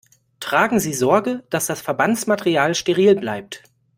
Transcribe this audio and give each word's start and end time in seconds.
Tragen 0.39 0.79
Sie 0.79 0.93
Sorge, 0.95 1.43
dass 1.51 1.67
das 1.67 1.79
Verbandsmaterial 1.79 2.73
steril 2.73 3.13
bleibt. 3.17 3.61